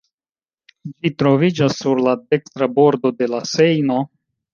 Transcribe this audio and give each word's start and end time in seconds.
Ĝi 1.01 1.09
troviĝas 1.21 1.77
sur 1.81 2.01
la 2.05 2.13
dekstra 2.21 2.69
bordo 2.79 3.13
de 3.21 3.29
la 3.35 3.43
Sejno. 3.51 4.01